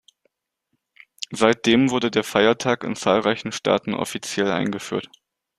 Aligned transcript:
Seitdem 1.29 1.91
wurde 1.91 2.09
der 2.09 2.23
Feiertag 2.23 2.83
in 2.83 2.95
zahlreichen 2.95 3.51
Staaten 3.51 3.93
offiziell 3.93 4.49
eingeführt. 4.51 5.11